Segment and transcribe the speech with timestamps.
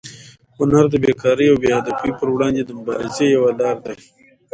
[0.57, 3.93] هنر د بېکارۍ او بې هدفۍ پر وړاندې د مبارزې یوه لاره ده.